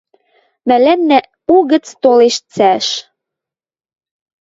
Мӓлӓннӓ 0.67 1.19
угӹц 1.55 1.85
толеш 2.01 2.35
цӓш. 2.53 2.87